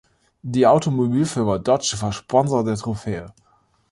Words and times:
Die 0.41 0.65
Automobilfirma 0.65 1.59
Dodge 1.59 1.95
war 2.01 2.11
Sponsor 2.11 2.63
der 2.65 2.75
Trophäe. 2.75 3.35